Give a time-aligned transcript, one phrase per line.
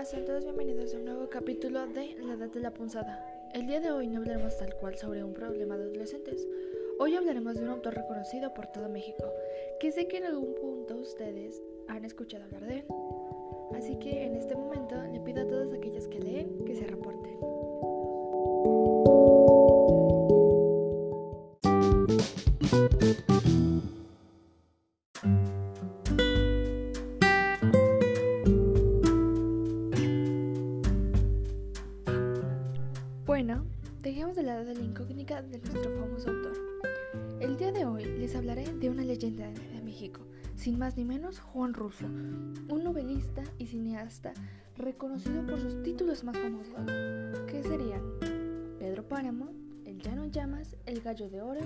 [0.00, 3.22] Hola, sean todos bienvenidos a un nuevo capítulo de La Edad de la Punzada.
[3.52, 6.48] El día de hoy no hablaremos tal cual sobre un problema de adolescentes.
[6.98, 9.30] Hoy hablaremos de un autor reconocido por todo México,
[9.78, 12.84] que sé que en algún punto ustedes han escuchado hablar de él.
[13.76, 16.86] Así que en este momento le pido a todos aquellos que leen que se
[34.10, 36.52] dejemos de lado de la incógnita de nuestro famoso autor.
[37.38, 41.38] El día de hoy les hablaré de una leyenda de México, sin más ni menos
[41.38, 44.32] Juan Rulfo, un novelista y cineasta
[44.76, 46.90] reconocido por sus títulos más famosos,
[47.46, 48.02] que serían
[48.80, 49.52] Pedro Páramo,
[49.84, 51.60] El Llano en Llamas, El Gallo de Oro,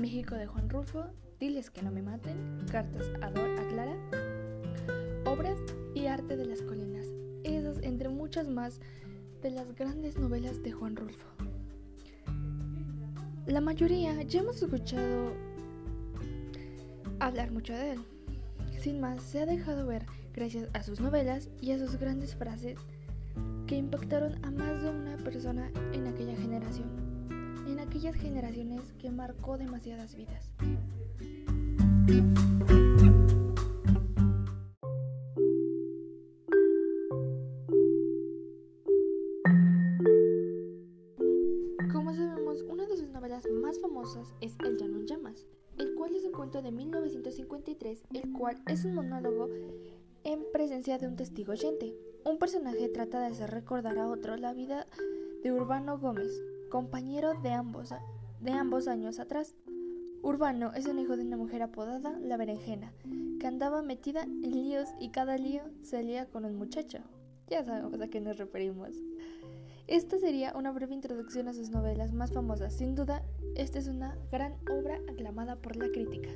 [0.00, 1.04] México de Juan Rulfo,
[1.38, 3.96] Diles que no me maten, Cartas a, Dor a Clara,
[5.26, 5.58] Obras
[5.94, 7.06] y Arte de las Colinas,
[7.44, 8.80] esas entre muchas más
[9.42, 11.51] de las grandes novelas de Juan Rulfo.
[13.46, 15.32] La mayoría ya hemos escuchado
[17.18, 18.00] hablar mucho de él.
[18.80, 22.78] Sin más, se ha dejado ver gracias a sus novelas y a sus grandes frases
[23.66, 26.88] que impactaron a más de una persona en aquella generación,
[27.66, 30.52] en aquellas generaciones que marcó demasiadas vidas.
[44.40, 45.46] Es El Llano en Llamas,
[45.78, 49.48] el cual es un cuento de 1953, el cual es un monólogo
[50.24, 51.94] en presencia de un testigo oyente.
[52.24, 54.86] Un personaje trata de hacer recordar a otro la vida
[55.42, 57.90] de Urbano Gómez, compañero de ambos,
[58.40, 59.54] de ambos años atrás.
[60.22, 62.92] Urbano es un hijo de una mujer apodada La Berenjena,
[63.40, 66.98] que andaba metida en líos y cada lío salía con un muchacho.
[67.48, 68.90] Ya sabemos a qué nos referimos.
[69.88, 72.72] Esta sería una breve introducción a sus novelas más famosas.
[72.72, 73.24] Sin duda,
[73.56, 76.30] esta es una gran obra aclamada por la crítica.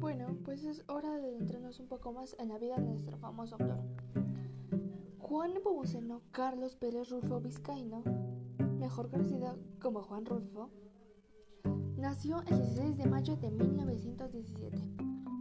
[0.00, 3.54] Bueno, pues es hora de adentrarnos un poco más en la vida de nuestro famoso
[3.54, 3.78] autor.
[5.26, 8.02] Juan Nepomuceno Carlos Pérez Rulfo Vizcaíno,
[8.78, 10.68] mejor conocido como Juan Rulfo,
[11.96, 14.76] nació el 16 de mayo de 1917.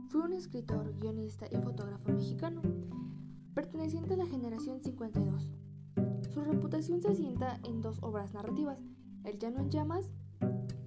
[0.07, 2.61] Fue un escritor, guionista y fotógrafo mexicano,
[3.53, 5.49] perteneciente a la generación 52.
[6.33, 8.79] Su reputación se asienta en dos obras narrativas,
[9.25, 10.09] El Llano en Llamas,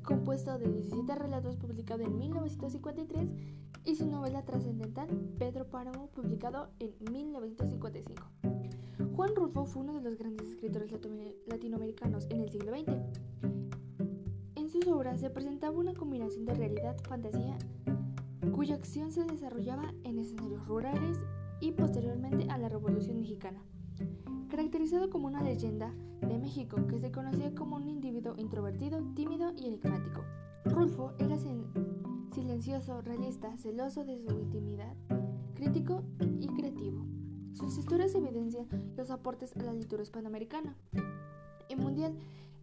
[0.04, 3.28] compuesto de 17 relatos publicado en 1953,
[3.84, 5.08] y su novela trascendental
[5.38, 8.22] Pedro Páramo, publicado en 1955.
[9.14, 10.91] Juan Rulfo fue uno de los grandes escritores
[11.47, 12.92] latinoamericanos en el siglo XX.
[14.56, 17.56] En sus obras se presentaba una combinación de realidad, fantasía,
[18.52, 21.19] cuya acción se desarrollaba en escenarios rurales
[21.60, 23.62] y posteriormente a la Revolución Mexicana.
[24.50, 29.66] Caracterizado como una leyenda de México que se conocía como un individuo introvertido, tímido y
[29.66, 30.25] enigmático.
[30.64, 31.38] Rulfo era
[32.36, 34.94] silencioso, realista, celoso de su intimidad,
[35.54, 36.02] crítico
[36.38, 37.06] y creativo.
[37.54, 40.76] Sus historias evidencian los aportes a la literatura hispanoamericana
[41.70, 42.14] y mundial.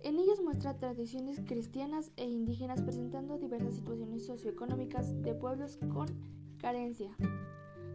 [0.02, 6.06] En ellas muestra tradiciones cristianas e indígenas presentando diversas situaciones socioeconómicas de pueblos con
[6.60, 7.10] carencia,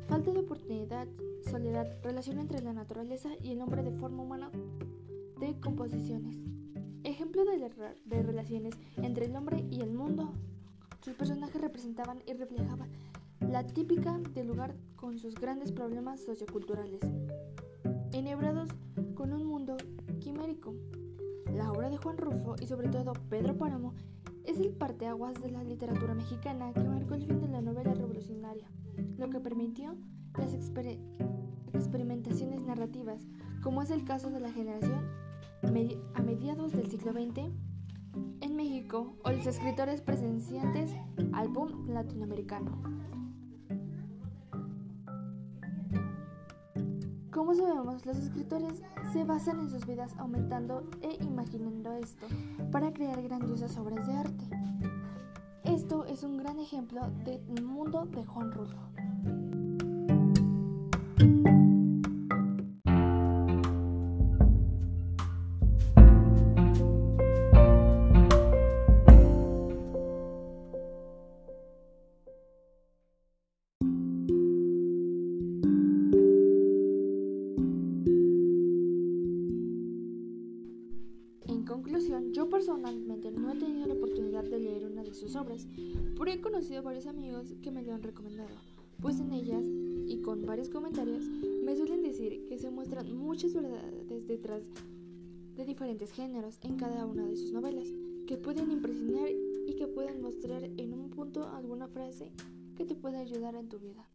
[0.08, 1.06] falta de oportunidad,
[1.48, 4.50] soledad, relación entre la naturaleza y el hombre de forma humana
[5.38, 6.40] de composiciones.
[7.04, 7.70] Ejemplo de,
[8.04, 10.34] de relaciones entre el hombre y el mundo.
[11.08, 12.90] Sus personajes representaban y reflejaban
[13.40, 17.00] la típica del lugar con sus grandes problemas socioculturales,
[18.12, 18.68] enhebrados
[19.14, 19.78] con un mundo
[20.20, 20.74] quimérico.
[21.50, 23.94] La obra de Juan Rufo y sobre todo Pedro Páramo
[24.44, 28.70] es el parteaguas de la literatura mexicana que marcó el fin de la novela revolucionaria,
[29.16, 29.96] lo que permitió
[30.36, 30.98] las exper
[31.72, 33.26] experimentaciones narrativas,
[33.62, 35.08] como es el caso de la generación
[35.62, 37.50] a mediados del siglo XX
[38.90, 40.94] O los escritores presenciantes
[41.34, 41.50] al
[41.88, 42.82] latinoamericano.
[47.30, 48.82] Como sabemos, los escritores
[49.12, 52.26] se basan en sus vidas aumentando e imaginando esto
[52.72, 54.44] para crear grandiosas obras de arte.
[55.64, 58.97] Esto es un gran ejemplo del mundo de Juan Rulfo.
[85.38, 85.66] Obras,
[86.18, 88.50] pero he conocido varios amigos que me lo han recomendado,
[89.00, 89.64] pues en ellas,
[90.06, 91.24] y con varios comentarios,
[91.64, 94.62] me suelen decir que se muestran muchas verdades detrás
[95.56, 97.88] de diferentes géneros en cada una de sus novelas,
[98.26, 99.28] que pueden impresionar
[99.66, 102.32] y que pueden mostrar en un punto alguna frase
[102.76, 104.06] que te pueda ayudar en tu vida.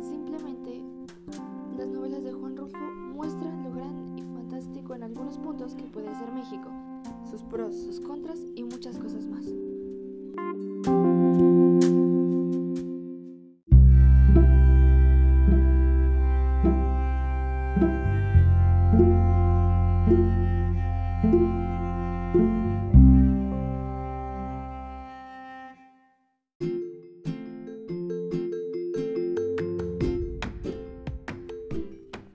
[0.00, 0.82] Simplemente,
[1.76, 6.14] las novelas de Juan Rulfo muestran lo gran y fantástico en algunos puntos que puede
[6.14, 6.70] ser México,
[7.30, 9.44] sus pros, sus contras y muchas cosas más.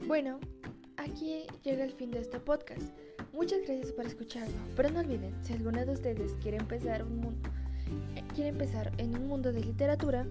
[0.07, 0.39] Bueno,
[0.97, 2.81] aquí llega el fin de este podcast.
[3.33, 7.49] Muchas gracias por escucharlo, pero no olviden, si alguno de ustedes quiere empezar, un mundo,
[8.33, 10.25] quiere empezar en un mundo de literatura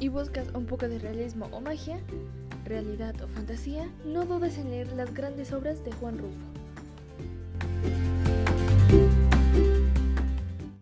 [0.00, 1.98] y buscas un poco de realismo o magia,
[2.64, 6.38] realidad o fantasía, no dudes en leer las grandes obras de Juan Rulfo.